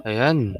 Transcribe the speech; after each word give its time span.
Ayan, 0.00 0.56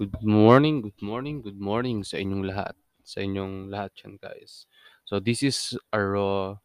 good 0.00 0.16
morning, 0.24 0.80
good 0.80 0.96
morning, 1.04 1.44
good 1.44 1.60
morning 1.60 2.00
sa 2.00 2.16
inyong 2.16 2.48
lahat. 2.48 2.72
Sa 3.04 3.20
inyong 3.20 3.68
lahat 3.68 3.92
yan, 4.00 4.16
guys. 4.16 4.64
So, 5.04 5.20
this 5.20 5.44
is 5.44 5.76
a 5.92 6.00
raw 6.00 6.56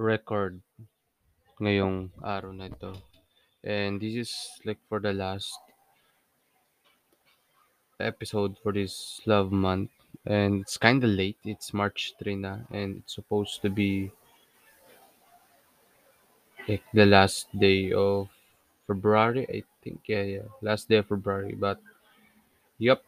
record 0.00 0.64
ngayong 1.60 2.08
araw 2.24 2.56
na 2.56 2.72
ito. 2.72 2.96
And 3.60 4.00
this 4.00 4.16
is 4.16 4.32
like 4.64 4.80
for 4.88 4.96
the 4.96 5.12
last 5.12 5.60
episode 8.00 8.56
for 8.64 8.72
this 8.72 9.20
love 9.28 9.52
month. 9.52 9.92
And 10.24 10.64
it's 10.64 10.80
kind 10.80 11.04
of 11.04 11.12
late. 11.12 11.36
It's 11.44 11.76
March 11.76 12.16
3 12.16 12.40
na. 12.40 12.64
And 12.72 13.04
it's 13.04 13.12
supposed 13.12 13.60
to 13.60 13.68
be 13.68 14.08
like 16.64 16.88
the 16.96 17.04
last 17.04 17.52
day 17.52 17.92
of 17.92 18.32
February, 18.88 19.46
I 19.48 19.62
think. 19.84 20.02
Yeah, 20.08 20.24
yeah. 20.24 20.48
Last 20.62 20.88
day 20.88 20.98
of 20.98 21.08
February. 21.08 21.54
But, 21.54 21.80
yep, 22.78 23.02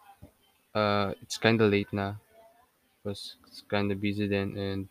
uh, 0.75 1.15
it's 1.23 1.39
kind 1.39 1.61
of 1.61 1.71
late 1.73 1.93
now. 1.93 2.21
Because 3.03 3.37
it's 3.47 3.63
kind 3.63 3.93
of 3.93 4.01
busy 4.01 4.29
then. 4.29 4.57
And 4.59 4.89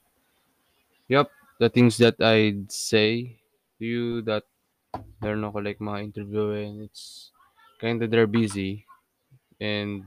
yep, 1.08 1.32
the 1.60 1.70
things 1.70 1.98
that 1.98 2.20
I'd 2.22 2.72
say 2.72 3.36
to 3.80 3.86
you 3.86 4.22
that 4.24 4.44
they're 5.22 5.38
not 5.38 5.56
like 5.56 5.82
my 5.82 6.02
interview 6.02 6.52
and 6.52 6.82
it's 6.82 7.32
kinda 7.80 8.08
they're 8.08 8.28
busy 8.28 8.86
and 9.62 10.06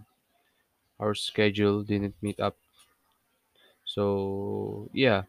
our 1.01 1.15
schedule 1.15 1.83
didn't 1.83 2.17
meet 2.23 2.41
up. 2.41 2.57
So 3.85 4.89
yeah, 4.93 5.25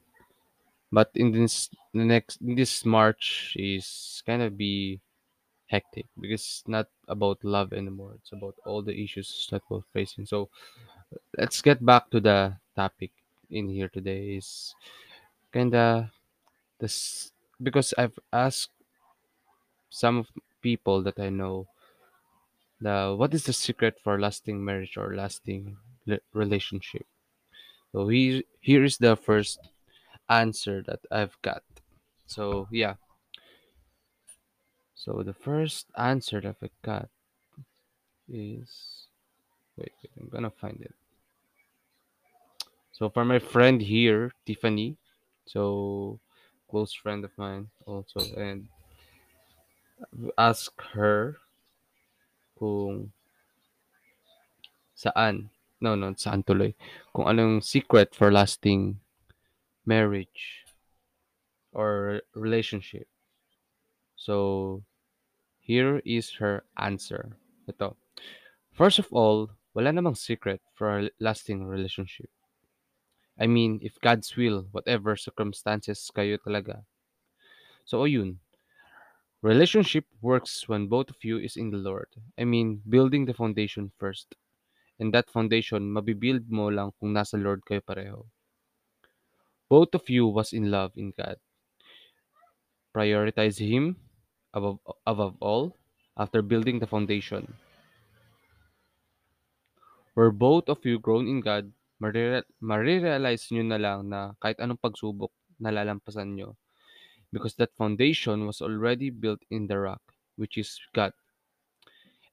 but 0.91 1.11
in 1.15 1.31
this 1.31 1.69
the 1.93 2.05
next 2.05 2.41
in 2.41 2.55
this 2.55 2.85
March 2.85 3.55
is 3.59 4.23
kind 4.25 4.41
of 4.43 4.57
be 4.57 5.01
hectic 5.73 6.05
because 6.21 6.41
it's 6.41 6.63
not 6.67 6.85
about 7.09 7.41
love 7.41 7.73
anymore. 7.73 8.13
It's 8.21 8.31
about 8.31 8.53
all 8.63 8.85
the 8.85 8.93
issues 8.93 9.49
that 9.49 9.63
we're 9.69 9.81
facing. 9.91 10.29
So 10.29 10.49
let's 11.37 11.61
get 11.65 11.83
back 11.83 12.13
to 12.13 12.21
the 12.21 12.61
topic 12.75 13.09
in 13.49 13.69
here 13.69 13.89
today 13.89 14.37
is 14.37 14.75
kinda 15.51 16.13
this 16.77 17.33
because 17.57 17.93
I've 17.97 18.17
asked 18.31 18.77
some 19.89 20.17
of 20.21 20.27
people 20.61 21.01
that 21.03 21.17
I 21.17 21.29
know 21.29 21.67
the 22.81 23.15
what 23.17 23.33
is 23.33 23.45
the 23.45 23.53
secret 23.53 23.97
for 24.03 24.19
lasting 24.19 24.63
marriage 24.63 24.97
or 24.97 25.15
lasting 25.15 25.77
relationship. 26.33 27.05
So 27.91 28.07
here 28.09 28.43
here 28.61 28.83
is 28.83 28.97
the 28.97 29.15
first 29.15 29.59
answer 30.29 30.83
that 30.85 31.01
I've 31.09 31.37
got. 31.41 31.63
So 32.27 32.67
yeah. 32.71 32.95
So 34.95 35.23
the 35.23 35.33
first 35.33 35.87
answer 35.97 36.39
that 36.41 36.55
I've 36.61 36.81
got 36.81 37.09
is 38.29 39.07
wait, 39.77 39.91
wait 40.01 40.11
I'm 40.19 40.29
gonna 40.29 40.49
find 40.51 40.79
it. 40.81 40.93
So 42.91 43.09
for 43.09 43.25
my 43.25 43.39
friend 43.39 43.81
here, 43.81 44.31
Tiffany, 44.45 44.97
so 45.45 46.19
close 46.69 46.93
friend 46.93 47.25
of 47.25 47.31
mine 47.37 47.69
also, 47.85 48.21
and 48.37 48.67
ask 50.37 50.71
her 50.93 51.37
kung 52.57 53.11
saan, 54.95 55.49
no, 55.81 55.95
no, 55.95 56.13
saan 56.13 56.45
tuloy, 56.45 56.73
kung 57.11 57.25
anong 57.25 57.63
secret 57.63 58.15
for 58.15 58.31
lasting 58.31 59.01
marriage 59.85 60.63
or 61.73 62.21
relationship. 62.35 63.07
So, 64.23 64.79
here 65.59 65.99
is 66.07 66.31
her 66.39 66.63
answer. 66.79 67.35
Ito. 67.67 67.99
First 68.71 69.03
of 69.03 69.11
all, 69.11 69.51
wala 69.75 69.91
namang 69.91 70.15
secret 70.15 70.63
for 70.79 70.87
a 70.95 71.09
lasting 71.19 71.67
relationship. 71.67 72.31
I 73.35 73.51
mean, 73.51 73.83
if 73.83 73.99
God's 73.99 74.31
will, 74.39 74.63
whatever 74.71 75.19
circumstances 75.19 75.99
kayo 76.15 76.39
talaga. 76.39 76.87
So, 77.83 78.07
ayun. 78.07 78.39
Relationship 79.43 80.07
works 80.23 80.71
when 80.71 80.87
both 80.87 81.11
of 81.11 81.19
you 81.19 81.35
is 81.35 81.59
in 81.59 81.67
the 81.67 81.83
Lord. 81.83 82.07
I 82.39 82.47
mean, 82.47 82.79
building 82.87 83.27
the 83.27 83.35
foundation 83.35 83.91
first. 83.99 84.39
And 85.03 85.11
that 85.11 85.27
foundation, 85.27 85.91
mabibuild 85.91 86.47
mo 86.47 86.71
lang 86.71 86.95
kung 86.95 87.11
nasa 87.11 87.35
Lord 87.35 87.59
kayo 87.67 87.83
pareho. 87.83 88.23
Both 89.67 89.99
of 89.99 90.07
you 90.07 90.31
was 90.31 90.55
in 90.55 90.71
love 90.71 90.95
in 90.95 91.11
God. 91.11 91.35
Prioritize 92.95 93.59
Him 93.59 93.99
above, 94.53 94.79
above 95.05 95.35
all 95.41 95.75
after 96.17 96.41
building 96.41 96.79
the 96.79 96.87
foundation. 96.87 97.53
Where 100.13 100.31
both 100.31 100.69
of 100.69 100.85
you 100.85 100.99
grown 100.99 101.27
in 101.27 101.41
God, 101.41 101.73
marire- 102.01 102.45
marirealize 102.61 103.49
nyo 103.49 103.63
na 103.65 103.81
lang 103.81 104.09
na 104.13 104.37
kahit 104.37 104.61
anong 104.61 104.77
pagsubok, 104.77 105.33
nalalampasan 105.57 106.37
nyo. 106.37 106.53
Because 107.33 107.57
that 107.57 107.73
foundation 107.73 108.45
was 108.45 108.61
already 108.61 109.09
built 109.09 109.41
in 109.49 109.65
the 109.65 109.77
rock, 109.81 110.01
which 110.37 110.61
is 110.61 110.77
God. 110.93 111.17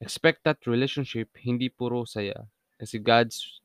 Expect 0.00 0.44
that 0.44 0.60
relationship 0.68 1.32
hindi 1.40 1.72
puro 1.72 2.04
saya. 2.04 2.36
Kasi 2.76 3.00
God's 3.00 3.60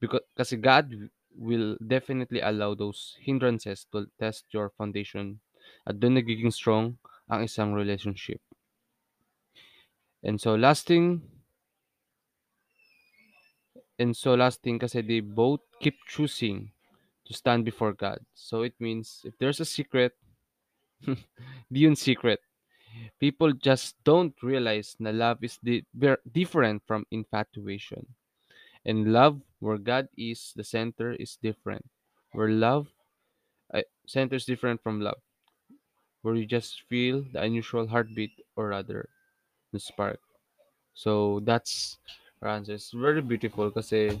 because 0.00 0.24
kasi 0.32 0.56
God 0.56 0.88
will 1.36 1.76
definitely 1.80 2.40
allow 2.40 2.72
those 2.72 3.16
hindrances 3.20 3.84
to 3.92 4.08
test 4.20 4.48
your 4.52 4.72
foundation 4.76 5.40
at 5.88 5.96
doon 5.96 6.20
nagiging 6.20 6.52
strong 6.52 7.00
ang 7.32 7.48
isang 7.48 7.72
relationship. 7.72 8.40
And 10.22 10.40
so 10.40 10.54
lasting 10.54 11.22
and 13.98 14.14
so 14.16 14.34
lasting 14.34 14.78
kasi 14.78 15.02
they 15.02 15.20
both 15.20 15.60
keep 15.80 15.98
choosing 16.06 16.70
to 17.26 17.34
stand 17.34 17.64
before 17.64 17.92
God. 17.92 18.20
So 18.34 18.62
it 18.62 18.74
means 18.78 19.22
if 19.24 19.34
there's 19.38 19.60
a 19.60 19.68
secret, 19.68 20.12
di 21.72 21.80
yun 21.86 21.96
secret. 21.96 22.40
People 23.18 23.52
just 23.56 23.96
don't 24.04 24.36
realize 24.42 24.96
na 25.00 25.10
love 25.10 25.40
is 25.40 25.56
di- 25.64 25.86
different 26.28 26.82
from 26.84 27.06
infatuation. 27.10 28.04
And 28.84 29.12
love, 29.14 29.40
where 29.60 29.78
God 29.78 30.08
is 30.18 30.52
the 30.56 30.64
center, 30.64 31.14
is 31.14 31.38
different. 31.40 31.86
Where 32.32 32.50
love, 32.50 32.90
uh, 33.72 33.86
center 34.06 34.36
is 34.36 34.44
different 34.44 34.82
from 34.82 35.00
love. 35.00 35.22
Where 36.22 36.34
you 36.34 36.46
just 36.46 36.86
feel 36.86 37.26
the 37.32 37.42
unusual 37.42 37.86
heartbeat 37.86 38.32
or 38.56 38.68
rather, 38.70 39.08
the 39.72 39.80
spark. 39.80 40.20
So 40.94 41.40
that's 41.42 41.98
her 42.40 42.48
answer. 42.48 42.74
It's 42.74 42.94
very 42.94 43.22
beautiful 43.22 43.70
kasi 43.70 44.20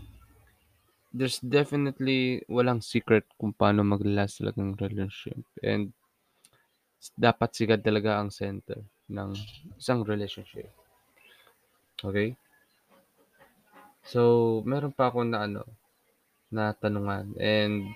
there's 1.12 1.38
definitely 1.38 2.42
walang 2.48 2.82
secret 2.82 3.28
kung 3.36 3.52
paano 3.52 3.84
mag-last 3.84 4.40
talagang 4.40 4.74
relationship. 4.80 5.44
And 5.62 5.92
dapat 7.18 7.50
si 7.52 7.66
talaga 7.68 8.18
ang 8.18 8.30
center 8.32 8.80
ng 9.10 9.36
isang 9.76 10.06
relationship. 10.06 10.70
Okay? 12.00 12.34
So, 14.02 14.62
meron 14.66 14.90
pa 14.96 15.12
ako 15.12 15.22
na 15.22 15.46
ano, 15.46 15.62
na 16.50 16.72
tanungan. 16.74 17.36
And 17.38 17.92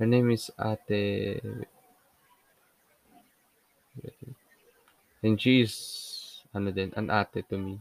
her 0.00 0.08
name 0.08 0.34
is 0.34 0.50
Ate 0.58 1.38
and 5.24 5.40
she 5.40 5.64
is 5.64 5.74
ano 6.54 6.70
din, 6.70 6.92
an 6.94 7.10
ate 7.10 7.42
to 7.48 7.56
me. 7.58 7.80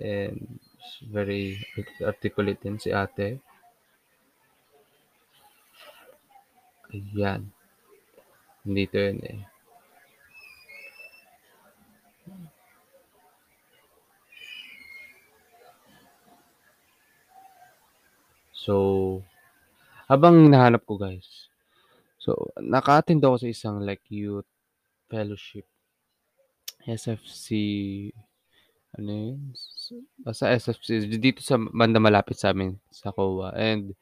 And 0.00 0.58
she's 0.80 1.08
very 1.08 1.60
articulate 2.00 2.58
din 2.64 2.80
si 2.80 2.90
ate. 2.90 3.38
Ayan. 6.92 7.48
Dito 8.62 8.96
yun 8.98 9.18
eh. 9.26 9.40
So, 18.62 19.18
habang 20.06 20.46
hinahanap 20.46 20.86
ko 20.86 20.94
guys. 20.94 21.50
So, 22.22 22.54
naka-attend 22.62 23.18
ako 23.18 23.42
sa 23.42 23.50
isang 23.50 23.82
like 23.82 24.06
youth 24.06 24.46
fellowship. 25.12 25.68
SFC 26.88 27.50
ano 28.96 29.10
yun? 29.12 29.40
Basta 30.20 30.52
SFC 30.52 31.04
dito 31.16 31.40
sa 31.44 31.56
banda 31.56 32.00
malapit 32.00 32.36
sa 32.36 32.52
amin 32.52 32.76
sa 32.92 33.12
COA. 33.12 33.52
And 33.56 33.96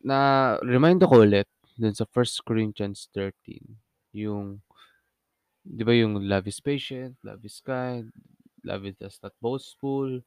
na 0.00 0.56
remind 0.64 1.04
ako 1.04 1.28
ulit 1.28 1.48
dun 1.76 1.96
sa 1.96 2.08
1 2.08 2.44
Corinthians 2.44 3.08
13 3.12 3.60
yung 4.16 4.60
'di 5.64 5.82
ba 5.84 5.92
yung 5.96 6.20
love 6.24 6.48
is 6.48 6.60
patient, 6.60 7.16
love 7.24 7.40
is 7.44 7.60
kind, 7.60 8.08
love 8.64 8.84
is 8.84 8.96
does 8.96 9.20
not 9.20 9.32
boastful. 9.40 10.20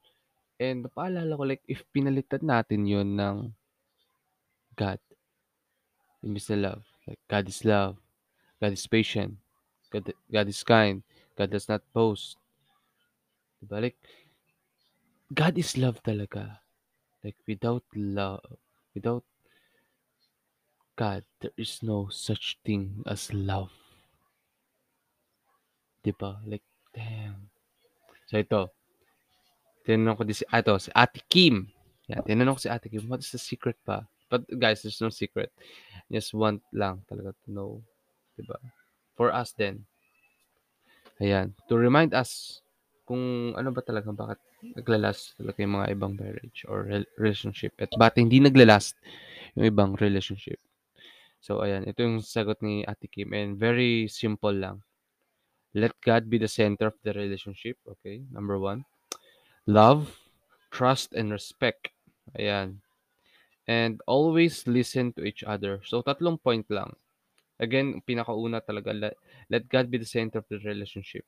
And 0.62 0.86
napaalala 0.86 1.38
ko 1.38 1.44
like 1.46 1.66
if 1.66 1.86
pinalitan 1.90 2.46
natin 2.46 2.86
yun 2.86 3.18
ng 3.18 3.54
God, 4.74 5.02
imbis 6.26 6.50
na 6.54 6.74
love. 6.74 6.86
Like 7.06 7.22
God 7.30 7.46
is 7.50 7.62
love, 7.62 7.98
God 8.64 8.80
is 8.80 8.88
patient, 8.88 9.36
God, 9.92 10.08
God 10.32 10.48
is 10.48 10.64
kind. 10.64 11.04
God 11.36 11.52
does 11.52 11.68
not 11.68 11.84
boast. 11.92 12.40
Diba? 13.60 13.92
Like, 13.92 14.00
God 15.36 15.60
is 15.60 15.76
love 15.76 16.00
talaga. 16.00 16.64
Like, 17.28 17.36
without 17.44 17.84
love, 17.92 18.40
without 18.96 19.28
God, 20.96 21.28
there 21.44 21.52
is 21.60 21.84
no 21.84 22.08
such 22.08 22.56
thing 22.64 23.04
as 23.04 23.36
love. 23.36 23.76
Diba? 26.00 26.40
Like, 26.48 26.64
damn. 26.96 27.52
So, 28.32 28.40
ito. 28.40 28.72
Tinanong 29.84 30.16
ko 30.16 30.24
din 30.24 30.40
si, 30.40 30.48
ah, 30.48 30.64
ito, 30.64 30.80
si 30.80 30.88
Ate 30.96 31.20
Kim. 31.28 31.68
Yan, 32.08 32.24
tinanong 32.24 32.56
ko 32.56 32.64
si 32.64 32.72
Ate 32.72 32.88
Kim, 32.88 33.12
what 33.12 33.20
is 33.20 33.36
the 33.36 33.44
secret 33.44 33.76
pa? 33.84 34.08
But 34.32 34.48
guys, 34.56 34.88
there's 34.88 35.04
no 35.04 35.12
secret. 35.12 35.52
Just 36.08 36.32
want 36.32 36.64
lang 36.72 37.04
talaga 37.12 37.36
to 37.44 37.48
know. 37.52 37.84
Diba? 38.38 38.58
For 39.14 39.30
us 39.30 39.54
then. 39.54 39.86
Ayan. 41.22 41.54
To 41.70 41.78
remind 41.78 42.14
us 42.18 42.62
kung 43.06 43.54
ano 43.54 43.70
ba 43.70 43.84
talaga, 43.84 44.10
bakit 44.10 44.40
naglalast 44.64 45.36
talaga 45.36 45.58
yung 45.60 45.76
mga 45.76 45.88
ibang 45.92 46.14
marriage 46.16 46.64
or 46.72 46.88
rel- 46.88 47.12
relationship. 47.20 47.76
At 47.78 47.92
bakit 48.00 48.24
hindi 48.24 48.40
naglalast 48.40 48.96
yung 49.60 49.68
ibang 49.68 49.92
relationship. 50.00 50.58
So, 51.44 51.60
ayan. 51.60 51.84
Ito 51.84 52.00
yung 52.00 52.24
sagot 52.24 52.64
ni 52.64 52.88
Ate 52.88 53.12
Kim. 53.12 53.36
And 53.36 53.60
very 53.60 54.08
simple 54.08 54.56
lang. 54.56 54.80
Let 55.76 55.92
God 56.00 56.32
be 56.32 56.40
the 56.40 56.48
center 56.48 56.88
of 56.88 56.98
the 57.04 57.12
relationship. 57.12 57.76
Okay? 57.84 58.24
Number 58.32 58.56
one. 58.56 58.88
Love, 59.68 60.16
trust, 60.72 61.12
and 61.12 61.36
respect. 61.36 61.92
Ayan. 62.40 62.80
And 63.68 64.00
always 64.08 64.64
listen 64.68 65.12
to 65.20 65.28
each 65.28 65.44
other. 65.44 65.84
So, 65.84 66.00
tatlong 66.00 66.40
point 66.40 66.68
lang. 66.72 66.96
Again, 67.64 68.04
pinakauna 68.04 68.60
talaga, 68.60 68.92
let, 68.92 69.16
let 69.48 69.64
God 69.72 69.88
be 69.88 69.98
the 69.98 70.06
center 70.06 70.44
of 70.44 70.46
the 70.52 70.60
relationship. 70.68 71.24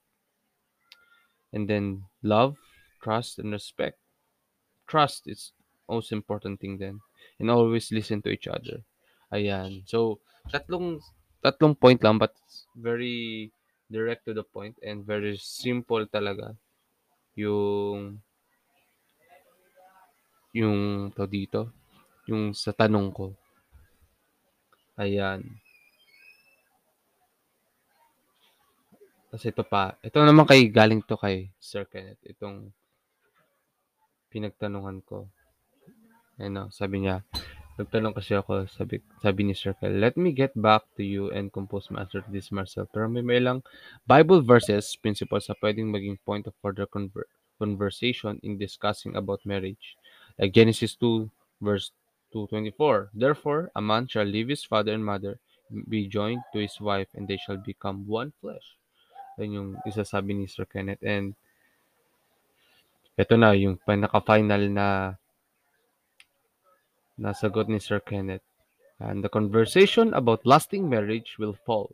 And 1.55 1.63
then, 1.63 2.03
love, 2.19 2.59
trust, 2.99 3.39
and 3.39 3.55
respect. 3.55 3.95
Trust 4.83 5.31
is 5.31 5.55
most 5.87 6.11
important 6.11 6.59
thing 6.59 6.75
then. 6.77 6.99
And 7.39 7.49
always 7.49 7.87
listen 7.95 8.21
to 8.23 8.29
each 8.29 8.51
other. 8.51 8.83
Ayan. 9.31 9.87
So, 9.87 10.19
tatlong, 10.51 10.99
tatlong 11.39 11.79
point 11.79 12.03
lang, 12.03 12.19
but 12.19 12.35
very 12.75 13.51
direct 13.89 14.25
to 14.25 14.33
the 14.33 14.43
point 14.43 14.75
and 14.83 15.05
very 15.05 15.37
simple 15.39 16.03
talaga 16.09 16.57
yung 17.37 18.19
yung 20.55 21.11
to 21.11 21.27
dito, 21.27 21.69
yung 22.31 22.55
sa 22.55 22.71
tanong 22.71 23.11
ko. 23.11 23.35
Ayan. 24.95 25.43
Kasi 29.35 29.51
ito 29.51 29.67
pa, 29.67 29.99
ito 29.99 30.15
naman 30.23 30.47
kay 30.47 30.71
galing 30.71 31.03
to 31.03 31.19
kay 31.19 31.51
Sir 31.59 31.83
Kenneth, 31.83 32.23
itong 32.23 32.71
pinagtanungan 34.31 35.03
ko. 35.03 35.27
Ano, 36.39 36.71
sabi 36.71 37.03
niya, 37.03 37.19
nagtanong 37.75 38.15
kasi 38.15 38.31
ako, 38.39 38.63
sabi, 38.71 39.03
sabi 39.19 39.43
ni 39.43 39.51
Sir 39.51 39.75
Kenneth, 39.75 39.99
let 39.99 40.15
me 40.15 40.31
get 40.31 40.55
back 40.55 40.87
to 40.95 41.03
you 41.03 41.35
and 41.35 41.51
compose 41.51 41.91
my 41.91 42.07
answer 42.07 42.23
to 42.23 42.31
this 42.31 42.47
Marcel. 42.47 42.87
Pero 42.87 43.11
may 43.11 43.19
may 43.19 43.43
lang 43.43 43.59
Bible 44.07 44.39
verses, 44.39 44.95
principles 44.95 45.51
na 45.51 45.59
pwedeng 45.59 45.91
maging 45.91 46.15
point 46.23 46.47
of 46.47 46.55
further 46.63 46.87
conver- 46.87 47.27
conversation 47.59 48.39
in 48.39 48.55
discussing 48.55 49.19
about 49.19 49.43
marriage. 49.43 49.99
Like 50.39 50.55
Genesis 50.55 50.95
2, 50.95 51.27
verse 51.59 51.91
2.24. 52.31 53.11
Therefore, 53.11 53.67
a 53.75 53.83
man 53.83 54.07
shall 54.07 54.23
leave 54.23 54.47
his 54.47 54.63
father 54.63 54.95
and 54.95 55.03
mother, 55.03 55.43
be 55.91 56.07
joined 56.07 56.47
to 56.55 56.63
his 56.63 56.79
wife, 56.79 57.11
and 57.11 57.27
they 57.27 57.35
shall 57.35 57.59
become 57.59 58.07
one 58.07 58.31
flesh. 58.39 58.79
Yan 59.37 59.51
yung 59.51 59.69
isasabi 59.83 60.35
ni 60.35 60.47
Sir 60.47 60.65
Kenneth. 60.65 61.03
And 61.03 61.35
ito 63.15 63.35
na, 63.39 63.55
yung 63.55 63.79
pinaka-final 63.79 64.67
na 64.71 64.87
nasagot 67.15 67.71
ni 67.71 67.79
Sir 67.79 67.99
Kenneth. 68.03 68.43
And 68.99 69.23
the 69.23 69.31
conversation 69.31 70.15
about 70.15 70.47
lasting 70.47 70.87
marriage 70.87 71.35
will 71.39 71.55
fall 71.67 71.91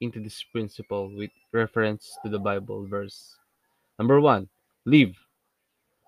into 0.00 0.20
this 0.20 0.44
principle 0.52 1.08
with 1.16 1.32
reference 1.52 2.12
to 2.22 2.28
the 2.28 2.38
Bible 2.38 2.84
verse. 2.84 3.36
Number 3.98 4.20
one, 4.20 4.48
leave. 4.84 5.16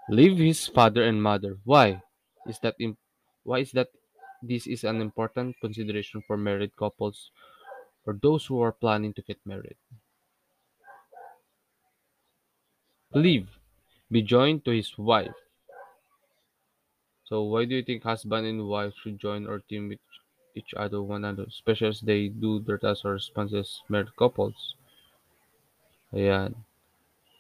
Leave 0.09 0.37
his 0.37 0.67
father 0.69 1.05
and 1.05 1.23
mother. 1.23 1.57
Why? 1.65 2.01
Is 2.47 2.59
that 2.61 2.77
im- 2.81 3.01
why 3.45 3.61
is 3.61 3.73
that 3.73 3.89
this 4.41 4.67
is 4.67 4.85
an 4.85 5.01
important 5.01 5.57
consideration 5.61 6.23
for 6.27 6.37
married 6.37 6.77
couples 6.77 7.31
or 8.05 8.17
those 8.21 8.45
who 8.45 8.61
are 8.61 8.73
planning 8.73 9.13
to 9.15 9.23
get 9.23 9.41
married? 9.45 9.77
Leave. 13.15 13.49
Be 14.11 14.23
joined 14.23 14.65
to 14.65 14.71
his 14.71 14.97
wife. 14.97 15.35
So 17.25 17.43
why 17.45 17.65
do 17.65 17.77
you 17.77 17.83
think 17.83 18.03
husband 18.03 18.47
and 18.47 18.67
wife 18.69 18.95
should 19.03 19.19
join 19.21 19.47
or 19.47 19.61
team 19.61 19.89
with 19.89 20.01
each 20.55 20.73
other 20.75 21.03
one 21.03 21.25
another, 21.25 21.45
especially 21.49 21.89
as 21.89 22.01
they 22.01 22.29
do 22.29 22.61
their 22.61 22.79
tasks 22.79 23.05
or 23.05 23.13
responses 23.13 23.83
married 23.89 24.17
couples? 24.17 24.77
Ayan. 26.13 26.55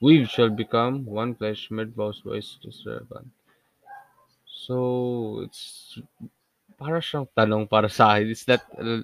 We 0.01 0.27
shall 0.27 0.51
become 0.51 1.05
one 1.05 1.35
flesh, 1.35 1.71
made 1.71 1.95
vows 1.97 2.23
wise 2.25 2.57
to 2.63 2.71
servant. 2.71 3.29
So, 4.45 5.41
it's 5.43 5.99
para 6.79 7.01
siyang 7.01 7.27
tanong 7.35 7.67
para 7.67 7.89
sa 7.89 8.15
akin. 8.15 8.31
Is 8.31 8.45
that, 8.45 8.63
uh, 8.77 9.03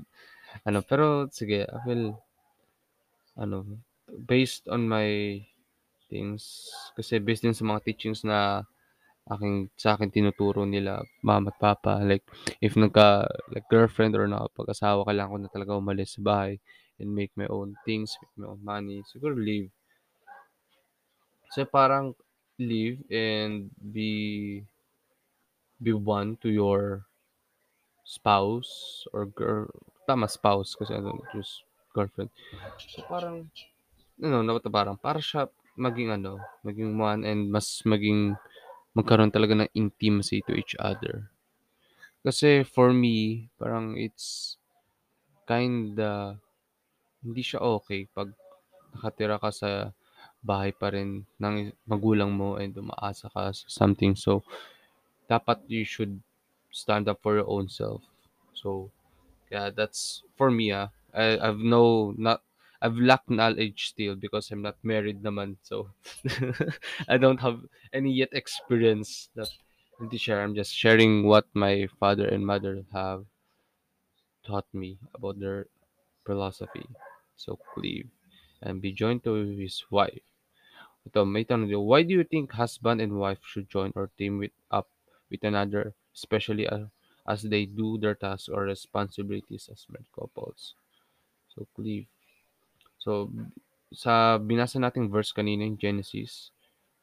ano, 0.63 0.85
pero 0.85 1.27
sige, 1.33 1.65
I 1.67 1.81
will, 1.89 2.15
ano, 3.41 3.67
based 4.29 4.69
on 4.69 4.87
my 4.87 5.41
things, 6.15 6.71
kasi 6.95 7.19
based 7.19 7.43
din 7.43 7.57
sa 7.59 7.67
mga 7.67 7.83
teachings 7.91 8.23
na 8.23 8.63
aking, 9.35 9.57
sa 9.83 9.97
akin 9.99 10.11
tinuturo 10.15 10.63
nila, 10.69 11.03
mama 11.27 11.51
at 11.51 11.59
papa, 11.59 11.95
like, 12.05 12.23
if 12.63 12.75
nagka, 12.79 13.27
like, 13.55 13.67
girlfriend 13.73 14.15
or 14.15 14.27
nakapag-asawa, 14.31 15.03
kailangan 15.09 15.33
ko 15.33 15.39
na 15.43 15.55
talaga 15.55 15.81
umalis 15.83 16.17
sa 16.17 16.23
bahay 16.23 16.55
and 17.01 17.11
make 17.11 17.33
my 17.41 17.49
own 17.51 17.75
things, 17.89 18.15
make 18.23 18.35
my 18.39 18.49
own 18.55 18.63
money, 18.63 19.03
siguro 19.11 19.35
leave. 19.35 19.71
So, 21.53 21.65
parang 21.65 22.15
leave 22.59 23.03
and 23.11 23.71
be 23.93 24.65
be 25.83 25.93
one 25.93 26.37
to 26.43 26.49
your 26.51 27.07
spouse 28.05 29.05
or 29.13 29.27
girl, 29.27 29.67
tama 30.07 30.29
spouse 30.29 30.77
kasi 30.77 30.95
don't 30.95 31.25
use 31.35 31.65
girlfriend. 31.97 32.31
So 32.93 33.03
parang, 33.09 33.49
ano, 34.23 34.43
no, 34.45 34.61
parang, 34.61 34.97
para 35.01 35.21
siya 35.21 35.49
maging 35.77 36.11
ano, 36.15 36.39
maging 36.67 36.99
one 36.99 37.23
and 37.27 37.51
mas 37.51 37.83
maging 37.87 38.35
magkaroon 38.97 39.33
talaga 39.35 39.55
ng 39.59 39.71
intimacy 39.75 40.43
to 40.47 40.55
each 40.55 40.75
other. 40.81 41.31
Kasi 42.25 42.65
for 42.65 42.93
me, 42.93 43.49
parang 43.61 43.95
it's 44.01 44.57
kinda 45.49 46.39
hindi 47.25 47.43
siya 47.45 47.61
okay 47.63 48.07
pag 48.13 48.31
nakatira 48.95 49.37
ka 49.43 49.51
sa 49.53 49.93
bahay 50.45 50.73
pa 50.75 50.93
rin 50.95 51.25
ng 51.43 51.73
magulang 51.89 52.33
mo 52.33 52.57
and 52.61 52.77
umaasa 52.77 53.29
ka 53.33 53.51
sa 53.53 53.67
something. 53.69 54.15
So, 54.17 54.45
dapat 55.29 55.65
you 55.69 55.85
should 55.85 56.21
stand 56.73 57.09
up 57.09 57.21
for 57.25 57.35
your 57.39 57.49
own 57.49 57.69
self. 57.69 58.03
So, 58.55 58.91
yeah, 59.51 59.71
that's 59.71 60.23
for 60.39 60.51
me. 60.51 60.73
Ah, 60.73 60.91
I, 61.15 61.39
I've 61.41 61.61
no 61.63 62.15
not 62.19 62.43
I've 62.85 62.99
lacked 62.99 63.31
knowledge 63.31 63.89
still 63.89 64.15
because 64.17 64.51
I'm 64.53 64.63
not 64.63 64.77
married 64.85 65.23
naman. 65.25 65.57
So, 65.63 65.91
I 67.09 67.17
don't 67.19 67.41
have 67.41 67.61
any 67.93 68.13
yet 68.13 68.31
experience 68.33 69.31
that 69.35 69.51
to 70.11 70.19
share. 70.19 70.43
I'm 70.43 70.55
just 70.55 70.75
sharing 70.75 71.25
what 71.27 71.47
my 71.55 71.89
father 71.99 72.29
and 72.29 72.47
mother 72.47 72.85
have 72.93 73.27
taught 74.45 74.67
me 74.73 74.97
about 75.13 75.41
their 75.41 75.67
philosophy. 76.25 76.87
So, 77.37 77.57
cleave 77.75 78.11
and 78.63 78.81
be 78.83 78.93
joined 78.93 79.25
to 79.25 79.35
his 79.35 79.85
wife. 79.91 80.23
Why 81.15 82.03
do 82.03 82.15
you 82.15 82.25
think 82.25 82.53
husband 82.53 83.01
and 83.01 83.19
wife 83.19 83.39
should 83.45 83.69
join 83.71 83.93
or 83.97 84.11
team 84.19 84.39
with 84.39 84.53
up 84.71 84.89
with 85.31 85.43
another, 85.45 85.95
especially 86.15 86.69
as 87.27 87.43
they 87.43 87.67
do 87.67 87.99
their 87.99 88.15
tasks 88.15 88.49
or 88.49 88.65
responsibilities 88.65 89.69
as 89.73 89.87
married 89.89 90.13
couples? 90.15 90.75
So, 91.49 91.67
cleave. 91.77 92.07
So, 93.05 93.29
sa 93.93 94.41
binasa 94.41 94.81
nating 94.81 95.13
verse 95.13 95.29
kanina 95.29 95.69
in 95.69 95.77
Genesis 95.77 96.49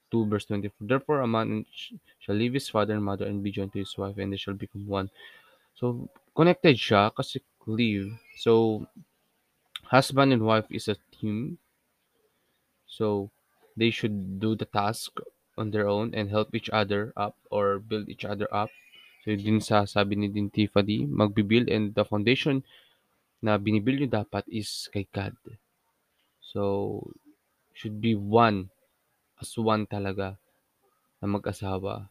2 0.10 0.26
verse 0.26 0.50
24, 0.50 0.74
Therefore 0.82 1.22
a 1.22 1.30
man 1.30 1.62
sh- 1.70 1.94
shall 2.18 2.34
leave 2.34 2.58
his 2.58 2.68
father 2.68 2.98
and 2.98 3.06
mother 3.06 3.30
and 3.30 3.46
be 3.46 3.54
joined 3.54 3.72
to 3.78 3.86
his 3.86 3.94
wife 3.94 4.18
and 4.18 4.34
they 4.34 4.42
shall 4.42 4.58
become 4.58 4.90
one. 4.90 5.14
So, 5.78 6.10
connected 6.34 6.76
siya 6.76 7.14
kasi 7.14 7.46
cleave. 7.62 8.18
So, 8.42 8.84
husband 9.94 10.34
and 10.34 10.42
wife 10.42 10.66
is 10.74 10.90
a 10.90 10.98
team. 11.14 11.62
So, 12.90 13.30
they 13.78 13.94
should 13.94 14.42
do 14.42 14.58
the 14.58 14.66
task 14.66 15.22
on 15.56 15.70
their 15.70 15.88
own 15.88 16.18
and 16.18 16.34
help 16.34 16.58
each 16.58 16.70
other 16.74 17.14
up 17.16 17.38
or 17.54 17.78
build 17.78 18.10
each 18.10 18.26
other 18.26 18.50
up. 18.50 18.74
So, 19.22 19.32
yun 19.38 19.46
din 19.46 19.60
sa 19.62 19.86
sabi 19.86 20.18
ni 20.18 20.34
din 20.34 20.50
Tiffany, 20.50 21.06
magbibuild 21.06 21.70
and 21.70 21.94
the 21.94 22.04
foundation 22.04 22.66
na 23.42 23.62
binibuild 23.62 24.02
nyo 24.02 24.10
dapat 24.10 24.50
is 24.50 24.90
kay 24.90 25.06
God. 25.14 25.38
So, 26.52 27.12
should 27.74 28.02
be 28.02 28.16
one, 28.16 28.70
as 29.42 29.58
one 29.58 29.88
talaga 29.88 30.38
na 31.22 31.28
mag-asawa. 31.28 32.10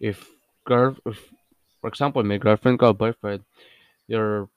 If 0.00 0.30
girl 0.64 0.96
if 1.06 1.32
for 1.80 1.88
example, 1.88 2.22
may 2.22 2.38
girlfriend 2.38 2.78
ka 2.80 2.90
or 2.90 2.94
boyfriend, 2.94 3.44
your 4.08 4.50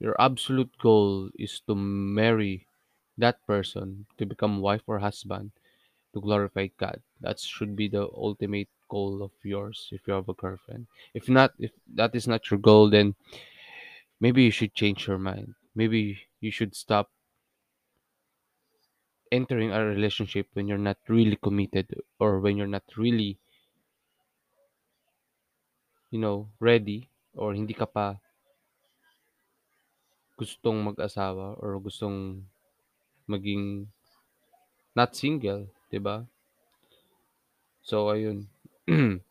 your 0.00 0.16
absolute 0.20 0.72
goal 0.78 1.30
is 1.38 1.60
to 1.66 1.74
marry 1.74 2.66
that 3.18 3.44
person, 3.46 4.06
to 4.18 4.26
become 4.26 4.60
wife 4.60 4.82
or 4.86 4.98
husband, 4.98 5.52
to 6.14 6.20
glorify 6.20 6.68
God. 6.78 7.02
That 7.20 7.40
should 7.40 7.76
be 7.76 7.88
the 7.88 8.08
ultimate 8.14 8.68
goal 8.88 9.22
of 9.22 9.32
yours 9.44 9.88
if 9.92 10.06
you 10.06 10.14
have 10.14 10.28
a 10.28 10.34
girlfriend. 10.34 10.88
If 11.14 11.28
not, 11.28 11.54
if 11.58 11.72
that 11.94 12.14
is 12.14 12.28
not 12.28 12.50
your 12.50 12.60
goal, 12.60 12.90
then 12.90 13.14
maybe 14.20 14.42
you 14.42 14.50
should 14.50 14.74
change 14.74 15.06
your 15.06 15.18
mind. 15.18 15.54
Maybe 15.74 16.20
you 16.40 16.50
should 16.50 16.74
stop 16.76 17.10
entering 19.32 19.72
a 19.72 19.80
relationship 19.84 20.46
when 20.52 20.68
you're 20.68 20.76
not 20.76 20.98
really 21.08 21.36
committed 21.36 21.88
or 22.20 22.40
when 22.40 22.56
you're 22.56 22.68
not 22.68 22.84
really, 22.96 23.38
you 26.10 26.20
know, 26.20 26.48
ready 26.60 27.08
or 27.32 27.54
hindi 27.56 27.72
ka 27.72 27.88
pa 27.88 28.20
gustong 30.36 30.84
mag-asawa 30.84 31.56
or 31.56 31.80
gustong 31.80 32.44
maging 33.24 33.88
not 34.92 35.16
single, 35.16 35.64
'di 35.88 35.96
ba? 36.02 36.28
So 37.80 38.12
ayun. 38.12 38.46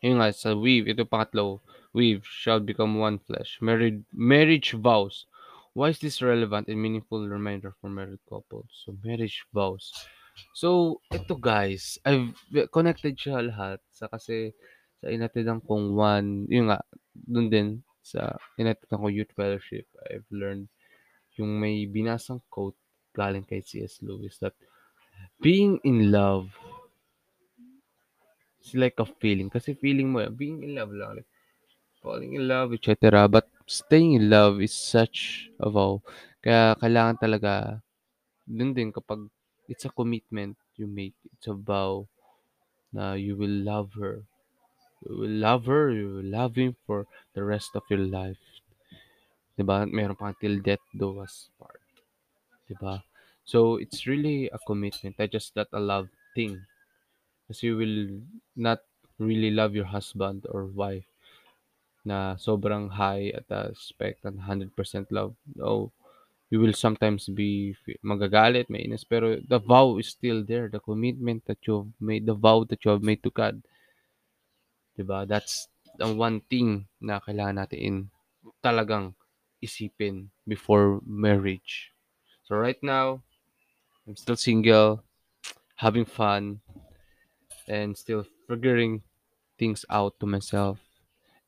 Yun 0.00 0.16
nga 0.16 0.32
sa 0.32 0.56
weave, 0.56 0.88
ito 0.88 1.04
pangatlo, 1.04 1.60
weave 1.92 2.24
shall 2.24 2.60
become 2.60 2.96
one 2.96 3.20
flesh. 3.20 3.60
Married 3.60 4.00
marriage 4.14 4.72
vows. 4.72 5.28
Why 5.72 5.94
is 5.94 6.02
this 6.02 6.18
relevant 6.22 6.66
and 6.66 6.82
meaningful 6.82 7.22
reminder 7.28 7.74
for 7.78 7.88
married 7.88 8.22
couples? 8.26 8.66
So 8.84 8.98
marriage 9.06 9.46
vows. 9.54 9.94
So 10.54 11.00
ito 11.14 11.38
guys, 11.38 11.98
I've 12.02 12.34
connected 12.74 13.14
siya 13.14 13.46
lahat 13.46 13.78
sa 13.90 14.10
kasi 14.10 14.50
sa 15.00 15.08
inatidan 15.08 15.62
kong 15.64 15.94
one, 15.96 16.44
yun 16.50 16.68
nga, 16.68 16.82
dun 17.14 17.48
din 17.48 17.68
sa 18.02 18.34
inatidan 18.58 19.00
ko 19.00 19.08
youth 19.08 19.32
fellowship, 19.32 19.86
I've 20.10 20.26
learned 20.34 20.66
yung 21.38 21.56
may 21.56 21.86
binasang 21.86 22.42
quote 22.50 22.76
galing 23.14 23.46
kay 23.46 23.62
C.S. 23.62 24.02
Lewis 24.02 24.38
that 24.42 24.54
being 25.40 25.78
in 25.86 26.10
love 26.10 26.50
is 28.60 28.74
like 28.74 28.98
a 28.98 29.06
feeling. 29.18 29.48
Kasi 29.48 29.72
feeling 29.78 30.12
mo, 30.12 30.26
being 30.30 30.62
in 30.62 30.76
love 30.76 30.92
lang. 30.92 31.22
Like, 31.22 31.29
falling 32.02 32.34
in 32.34 32.48
love, 32.48 32.72
etc. 32.72 33.28
But 33.28 33.48
staying 33.66 34.14
in 34.14 34.30
love 34.30 34.60
is 34.60 34.72
such 34.72 35.48
a 35.60 35.68
vow. 35.70 36.02
Kaya 36.40 36.74
kailangan 36.80 37.20
talaga, 37.20 37.54
dun 38.48 38.72
din 38.72 38.90
kapag 38.90 39.28
it's 39.68 39.84
a 39.84 39.92
commitment 39.92 40.56
you 40.76 40.88
make. 40.88 41.14
It's 41.36 41.46
a 41.46 41.54
vow 41.54 42.08
na 42.92 43.14
you 43.14 43.36
will 43.36 43.62
love 43.62 43.92
her. 44.00 44.24
You 45.06 45.16
will 45.16 45.36
love 45.40 45.64
her, 45.68 45.92
you 45.92 46.20
will 46.20 46.28
love 46.28 46.56
him 46.56 46.76
for 46.84 47.06
the 47.36 47.44
rest 47.44 47.76
of 47.76 47.84
your 47.88 48.04
life. 48.04 48.40
Diba? 49.56 49.84
Meron 49.88 50.16
pang 50.16 50.36
till 50.40 50.60
death 50.60 50.82
do 50.96 51.20
us 51.20 51.48
part. 51.60 51.80
Diba? 52.68 53.04
So, 53.44 53.76
it's 53.76 54.06
really 54.06 54.48
a 54.52 54.58
commitment. 54.66 55.18
Not 55.18 55.32
just 55.32 55.56
not 55.56 55.68
a 55.72 55.80
love 55.80 56.08
thing. 56.36 56.60
Kasi 57.48 57.72
you 57.72 57.76
will 57.76 58.20
not 58.56 58.80
really 59.18 59.50
love 59.50 59.74
your 59.74 59.88
husband 59.88 60.46
or 60.48 60.68
wife 60.70 61.04
na 62.04 62.36
sobrang 62.36 62.88
high 62.88 63.32
at 63.36 63.48
the 63.48 63.72
spec 63.76 64.18
and 64.24 64.40
100% 64.40 64.72
love. 65.10 65.36
No, 65.54 65.92
you 66.50 66.60
will 66.60 66.72
sometimes 66.72 67.28
be 67.28 67.76
magagalit, 68.04 68.68
mainis, 68.68 69.04
pero 69.06 69.38
the 69.46 69.58
vow 69.58 69.98
is 69.98 70.08
still 70.08 70.42
there. 70.44 70.68
The 70.68 70.80
commitment 70.80 71.44
that 71.46 71.58
you've 71.66 71.92
made, 72.00 72.26
the 72.26 72.34
vow 72.34 72.64
that 72.64 72.84
you 72.84 72.90
have 72.90 73.02
made 73.02 73.22
to 73.22 73.30
God. 73.30 73.62
Diba? 74.98 75.28
That's 75.28 75.68
the 75.96 76.10
one 76.10 76.40
thing 76.50 76.88
na 77.00 77.20
kailangan 77.20 77.66
natin 77.66 78.08
talagang 78.64 79.14
isipin 79.62 80.32
before 80.48 81.00
marriage. 81.06 81.92
So 82.48 82.56
right 82.56 82.80
now, 82.82 83.22
I'm 84.08 84.16
still 84.16 84.36
single, 84.36 85.04
having 85.76 86.04
fun, 86.08 86.58
and 87.68 87.94
still 87.94 88.26
figuring 88.48 89.06
things 89.54 89.84
out 89.86 90.18
to 90.18 90.26
myself 90.26 90.80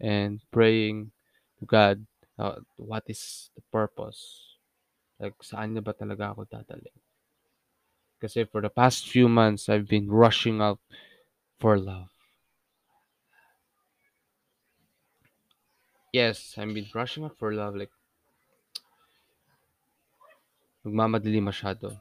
and 0.02 0.42
praying 0.50 1.14
to 1.59 1.64
God 1.64 2.04
uh, 2.38 2.59
what 2.76 3.04
is 3.06 3.50
the 3.54 3.62
purpose? 3.71 4.59
Like 5.23 5.38
saan 5.47 5.78
na 5.78 5.80
ba 5.80 5.94
talaga 5.94 6.35
ako 6.35 6.50
dadalhin? 6.50 6.99
Kasi 8.18 8.42
for 8.50 8.59
the 8.62 8.71
past 8.71 9.06
few 9.06 9.30
months 9.30 9.71
I've 9.71 9.87
been 9.87 10.11
rushing 10.11 10.59
out 10.59 10.82
for 11.62 11.78
love. 11.78 12.11
Yes 16.11 16.59
I've 16.59 16.75
been 16.75 16.90
rushing 16.90 17.23
out 17.23 17.38
for 17.38 17.54
love 17.54 17.78
like 17.78 17.94
nagmamadali 20.82 21.38
masyado. 21.38 21.94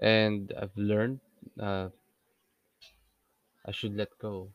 And 0.00 0.50
I've 0.56 0.74
learned 0.74 1.20
uh, 1.60 1.92
I 3.62 3.70
should 3.70 3.94
let 3.94 4.10
go 4.18 4.50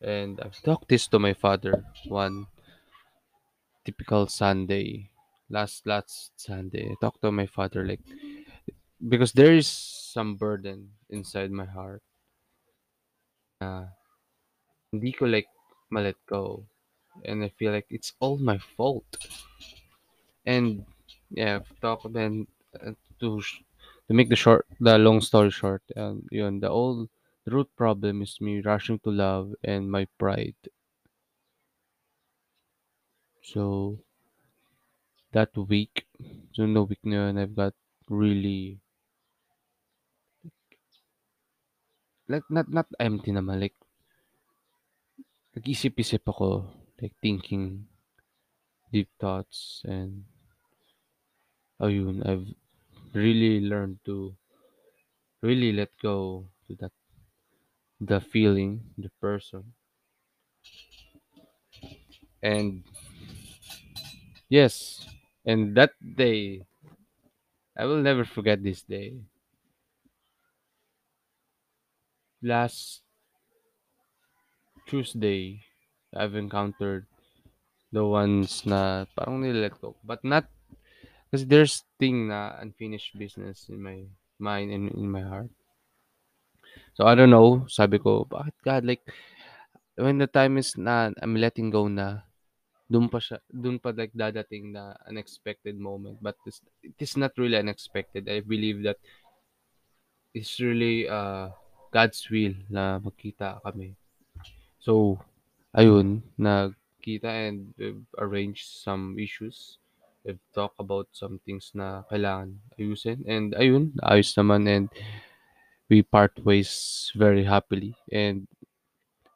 and 0.00 0.40
I've 0.40 0.60
talked 0.62 0.88
this 0.88 1.06
to 1.08 1.18
my 1.18 1.34
father 1.34 1.84
one 2.06 2.46
typical 3.84 4.26
Sunday 4.26 5.10
last 5.50 5.86
last 5.86 6.32
Sunday. 6.36 6.90
I 6.90 6.94
talked 7.00 7.22
to 7.22 7.32
my 7.32 7.46
father 7.46 7.84
like 7.84 8.00
because 9.08 9.32
there 9.32 9.52
is 9.54 9.66
some 9.68 10.36
burden 10.36 10.92
inside 11.10 11.50
my 11.50 11.64
heart 11.64 12.02
na 13.60 13.88
hindi 14.92 15.12
ko 15.12 15.26
like 15.26 15.48
ma-let 15.90 16.16
go. 16.26 16.64
And 17.24 17.42
I 17.42 17.48
feel 17.50 17.72
like 17.72 17.90
it's 17.90 18.14
all 18.20 18.38
my 18.38 18.58
fault. 18.58 19.08
And 20.46 20.86
yeah 21.30 21.56
I've 21.60 21.80
talked 21.80 22.12
then 22.12 22.46
uh, 22.78 22.92
to 23.20 23.40
to 23.40 24.12
make 24.14 24.28
the 24.28 24.36
short 24.36 24.66
the 24.80 24.96
long 24.98 25.20
story 25.20 25.50
short 25.50 25.82
um, 25.96 26.24
yun 26.30 26.60
the 26.60 26.68
old 26.70 27.08
the 27.48 27.56
root 27.56 27.72
problem 27.80 28.20
is 28.20 28.44
me 28.44 28.60
rushing 28.60 29.00
to 29.00 29.08
love 29.08 29.56
and 29.64 29.90
my 29.90 30.04
pride. 30.20 30.60
So 33.40 33.96
that 35.32 35.56
week 35.56 36.04
so 36.52 36.68
no 36.68 36.84
week 36.84 37.00
na 37.08 37.32
yun 37.32 37.40
I've 37.40 37.56
got 37.56 37.72
really 38.12 38.76
like 42.28 42.44
not 42.52 42.68
not 42.68 42.88
empty 43.00 43.32
naman 43.32 43.64
like 43.64 43.76
nag-isip-isip 45.56 46.28
ako 46.28 46.68
like 47.00 47.16
thinking 47.24 47.88
deep 48.92 49.08
thoughts 49.16 49.80
and 49.88 50.28
ayun 51.80 52.20
I've 52.28 52.52
really 53.16 53.64
learned 53.64 54.04
to 54.04 54.36
really 55.40 55.72
let 55.72 55.92
go 56.04 56.44
to 56.68 56.76
that 56.84 56.92
the 58.00 58.20
feeling 58.20 58.82
the 58.98 59.10
person 59.20 59.72
and 62.42 62.82
yes 64.48 65.06
and 65.46 65.76
that 65.76 65.92
day 66.16 66.62
I 67.78 67.86
will 67.86 68.02
never 68.02 68.26
forget 68.26 68.62
this 68.62 68.82
day 68.82 69.22
last 72.42 73.02
Tuesday 74.86 75.62
I've 76.12 76.34
encountered 76.34 77.06
the 77.92 78.04
ones 78.06 78.66
na 78.66 79.04
parang 79.16 79.42
nilet 79.42 79.74
ko 79.80 79.88
but 80.04 80.20
not 80.24 80.44
Kasi 81.30 81.44
there's 81.46 81.84
thing 82.00 82.28
na 82.30 82.56
unfinished 82.64 83.18
business 83.18 83.68
in 83.68 83.80
my 83.82 83.98
mind 84.38 84.68
and 84.72 84.86
in 84.94 85.08
my 85.10 85.22
heart. 85.22 85.52
So 86.94 87.06
I 87.06 87.14
don't 87.14 87.30
know, 87.30 87.66
sabi 87.68 87.98
ko, 87.98 88.26
bakit 88.26 88.54
God 88.64 88.82
like 88.84 89.02
when 89.96 90.18
the 90.18 90.26
time 90.26 90.58
is 90.58 90.76
na 90.78 91.10
I'm 91.22 91.34
letting 91.36 91.70
go 91.70 91.86
na, 91.88 92.22
dun 92.90 93.08
pa 93.10 93.18
siya, 93.18 93.42
dun 93.50 93.78
pa 93.78 93.90
like 93.94 94.14
dadating 94.14 94.72
na 94.72 94.94
unexpected 95.06 95.78
moment. 95.78 96.18
But 96.22 96.36
this, 96.44 96.62
it 96.82 96.98
is 96.98 97.16
not 97.16 97.34
really 97.36 97.58
unexpected. 97.58 98.28
I 98.28 98.40
believe 98.40 98.82
that 98.86 98.98
it's 100.34 100.60
really 100.60 101.08
uh, 101.08 101.50
God's 101.90 102.22
will 102.30 102.54
na 102.70 102.98
magkita 102.98 103.62
kami. 103.62 103.98
So, 104.78 105.18
ayun, 105.74 106.22
nagkita 106.38 107.26
and 107.26 107.74
we've 107.74 108.06
arranged 108.18 108.70
some 108.82 109.18
issues 109.18 109.78
we've 110.28 110.44
talked 110.54 110.76
about 110.76 111.08
some 111.16 111.40
things 111.48 111.72
na 111.72 112.04
kailangan 112.12 112.60
ayusin 112.76 113.24
and 113.24 113.56
ayun, 113.56 113.96
ayos 114.04 114.36
naman 114.36 114.68
and 114.68 114.86
we 115.88 116.02
part 116.02 116.36
ways 116.44 117.10
very 117.16 117.44
happily 117.44 117.96
and 118.12 118.46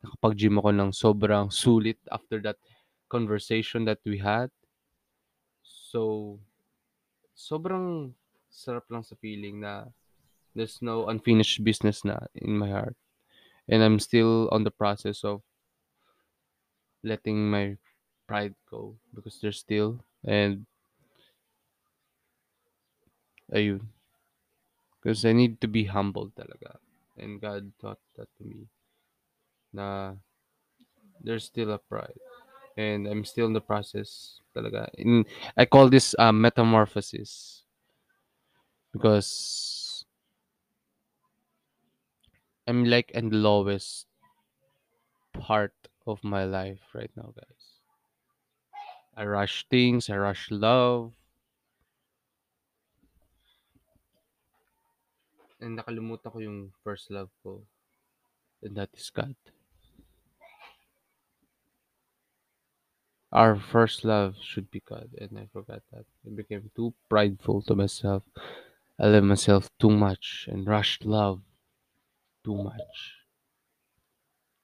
nakapag-gym 0.04 0.60
ako 0.60 0.70
ng 0.74 0.90
sobrang 0.92 1.48
sulit 1.48 1.96
after 2.12 2.42
that 2.42 2.58
conversation 3.08 3.84
that 3.88 4.00
we 4.04 4.18
had. 4.18 4.50
So, 5.62 6.38
sobrang 7.32 8.12
sarap 8.52 8.84
lang 8.92 9.04
sa 9.04 9.16
feeling 9.16 9.64
na 9.64 9.88
there's 10.54 10.82
no 10.84 11.08
unfinished 11.08 11.64
business 11.64 12.04
na 12.04 12.20
in 12.36 12.58
my 12.58 12.68
heart. 12.68 12.96
And 13.68 13.80
I'm 13.80 14.02
still 14.02 14.50
on 14.52 14.64
the 14.64 14.74
process 14.74 15.24
of 15.24 15.40
letting 17.02 17.50
my 17.50 17.76
pride 18.26 18.54
go 18.70 18.96
because 19.14 19.38
there's 19.40 19.58
still 19.58 20.02
and 20.24 20.66
ayun. 23.52 23.86
Because 25.02 25.24
I 25.24 25.32
need 25.32 25.60
to 25.60 25.68
be 25.68 25.84
humble 25.84 26.30
talaga. 26.38 26.78
And 27.18 27.40
God 27.40 27.72
taught 27.80 27.98
that 28.16 28.28
to 28.38 28.44
me 28.44 28.70
na 29.72 30.14
there's 31.20 31.44
still 31.44 31.72
a 31.72 31.78
pride. 31.78 32.18
And 32.76 33.06
I'm 33.06 33.24
still 33.24 33.46
in 33.46 33.52
the 33.52 33.60
process 33.60 34.40
talaga. 34.56 34.88
In, 34.94 35.26
I 35.56 35.66
call 35.66 35.90
this 35.90 36.14
uh, 36.18 36.32
metamorphosis 36.32 37.62
because 38.92 40.04
I'm 42.66 42.84
like 42.84 43.10
in 43.10 43.28
the 43.28 43.36
lowest 43.36 44.06
part 45.34 45.74
of 46.06 46.22
my 46.22 46.44
life 46.44 46.80
right 46.94 47.10
now, 47.16 47.32
guys. 47.34 47.64
I 49.16 49.24
rush 49.24 49.66
things, 49.68 50.08
I 50.08 50.16
rush 50.16 50.48
love. 50.50 51.12
And 55.62 55.78
nakalimutan 55.78 56.26
ko 56.26 56.38
yung 56.42 56.74
first 56.82 57.06
love 57.14 57.30
ko. 57.46 57.62
And 58.66 58.74
that 58.74 58.90
is 58.98 59.10
God. 59.14 59.38
Our 63.30 63.56
first 63.56 64.04
love 64.04 64.36
should 64.42 64.70
be 64.70 64.82
God. 64.82 65.08
And 65.16 65.38
I 65.38 65.46
forgot 65.54 65.80
that. 65.94 66.04
I 66.26 66.34
became 66.34 66.68
too 66.76 66.92
prideful 67.08 67.62
to 67.70 67.74
myself. 67.74 68.26
I 68.98 69.06
love 69.06 69.24
myself 69.24 69.70
too 69.80 69.90
much 69.90 70.50
and 70.50 70.66
rushed 70.66 71.06
love 71.06 71.40
too 72.44 72.58
much. 72.58 73.22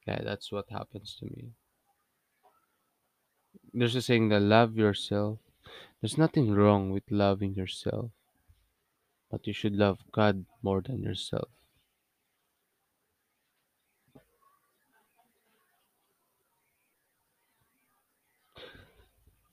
Yeah, 0.06 0.20
that's 0.22 0.52
what 0.52 0.66
happens 0.68 1.16
to 1.20 1.26
me. 1.26 1.54
There's 3.72 3.94
a 3.94 4.02
saying 4.02 4.28
that 4.30 4.40
love 4.40 4.76
yourself. 4.76 5.38
There's 6.00 6.18
nothing 6.18 6.52
wrong 6.52 6.90
with 6.92 7.04
loving 7.10 7.54
yourself, 7.54 8.10
but 9.30 9.46
you 9.46 9.52
should 9.52 9.74
love 9.74 9.98
God 10.12 10.44
more 10.62 10.80
than 10.80 11.02
yourself. 11.02 11.48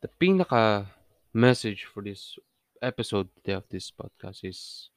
The 0.02 0.10
pinaka 0.22 0.88
message 1.34 1.86
for 1.92 2.04
this 2.04 2.38
episode 2.82 3.28
today 3.36 3.54
of 3.54 3.64
this 3.70 3.92
podcast 3.92 4.44
is 4.44 4.90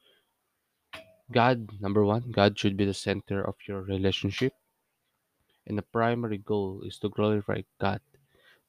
God, 1.31 1.69
number 1.81 2.05
one, 2.05 2.31
God 2.31 2.57
should 2.57 2.77
be 2.77 2.85
the 2.85 2.93
center 2.93 3.43
of 3.43 3.55
your 3.67 3.81
relationship. 3.81 4.53
And 5.65 5.77
the 5.77 5.83
primary 5.83 6.37
goal 6.37 6.81
is 6.85 6.97
to 6.99 7.09
glorify 7.09 7.61
God 7.79 8.01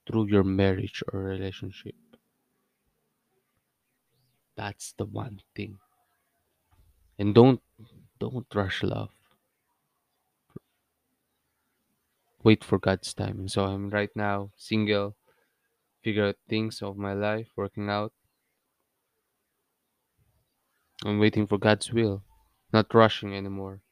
through 0.07 0.26
your 0.29 0.45
marriage 0.45 1.02
or 1.12 1.21
relationship. 1.21 1.95
That's 4.57 4.93
the 4.93 5.07
one 5.07 5.40
thing. 5.55 5.79
And 7.21 7.35
don't 7.37 7.61
don't 8.17 8.49
rush 8.55 8.81
love. 8.83 9.12
Wait 12.41 12.65
for 12.65 12.81
God's 12.81 13.12
timing. 13.12 13.53
So 13.53 13.69
I'm 13.69 13.93
right 13.93 14.09
now 14.17 14.57
single, 14.57 15.17
figure 16.00 16.33
out 16.33 16.40
things 16.49 16.81
of 16.81 16.97
my 16.97 17.12
life, 17.12 17.53
working 17.61 17.90
out. 17.92 18.16
I'm 21.05 21.21
waiting 21.21 21.47
for 21.47 21.59
God's 21.59 21.92
will, 21.92 22.25
not 22.73 22.88
rushing 22.94 23.37
anymore. 23.37 23.85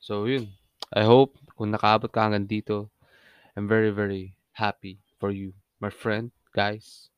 So 0.00 0.24
yun. 0.24 0.56
I 0.88 1.04
hope 1.04 1.36
kung 1.52 1.68
nakaabot 1.68 2.08
ka 2.08 2.24
hanggang 2.24 2.48
dito, 2.48 2.88
I'm 3.52 3.68
very 3.68 3.92
very 3.92 4.40
happy 4.56 5.04
for 5.20 5.28
you, 5.28 5.52
my 5.84 5.92
friend, 5.92 6.32
guys. 6.56 7.12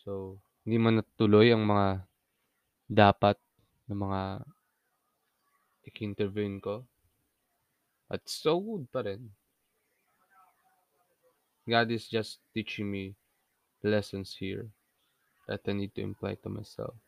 So, 0.00 0.40
hindi 0.66 0.82
man 0.82 0.98
natuloy 0.98 1.54
ang 1.54 1.62
mga 1.62 2.02
dapat 2.90 3.38
na 3.86 3.94
mga 3.94 4.22
i-intervene 5.86 6.58
ko. 6.58 6.82
At 8.10 8.26
so 8.26 8.58
good 8.58 8.90
pa 8.90 9.06
rin. 9.06 9.30
God 11.70 11.94
is 11.94 12.10
just 12.10 12.42
teaching 12.50 12.90
me 12.90 13.14
lessons 13.78 14.34
here 14.34 14.66
that 15.46 15.62
I 15.70 15.72
need 15.74 15.94
to 15.94 16.02
imply 16.02 16.34
to 16.42 16.50
myself. 16.50 16.98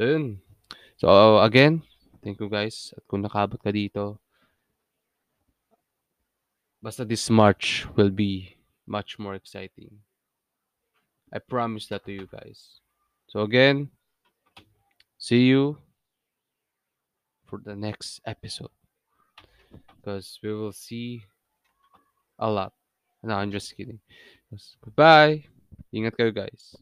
So, 0.00 0.08
yun. 0.08 0.40
So, 0.96 1.40
again, 1.44 1.84
thank 2.24 2.40
you 2.40 2.48
guys. 2.48 2.96
At 2.96 3.04
kung 3.04 3.20
nakabot 3.20 3.60
ka 3.60 3.68
dito, 3.68 4.16
basta 6.80 7.04
this 7.04 7.28
March 7.28 7.84
will 8.00 8.12
be 8.12 8.56
much 8.88 9.20
more 9.20 9.36
exciting. 9.36 10.07
I 11.32 11.38
promise 11.38 11.86
that 11.88 12.04
to 12.06 12.12
you 12.12 12.28
guys. 12.30 12.80
So, 13.28 13.40
again, 13.42 13.90
see 15.18 15.46
you 15.46 15.76
for 17.46 17.60
the 17.64 17.76
next 17.76 18.20
episode. 18.24 18.72
Because 19.96 20.38
we 20.42 20.54
will 20.54 20.72
see 20.72 21.22
a 22.38 22.50
lot. 22.50 22.72
No, 23.22 23.34
I'm 23.34 23.50
just 23.50 23.76
kidding. 23.76 24.00
Goodbye. 24.80 25.44
Ingat 25.92 26.16
kayo 26.16 26.32
guys. 26.32 26.76